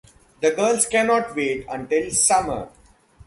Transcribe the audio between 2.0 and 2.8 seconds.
Summer.